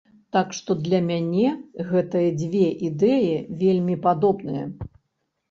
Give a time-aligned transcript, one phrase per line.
[0.35, 1.51] Так што для мяне
[1.91, 4.65] гэтыя дзве ідэі вельмі падобныя.